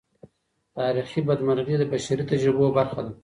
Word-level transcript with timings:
تاریخي 0.77 1.19
بدمرغۍ 1.27 1.75
د 1.79 1.83
بشري 1.91 2.23
تجربو 2.31 2.65
برخه 2.77 3.01
ده. 3.05 3.11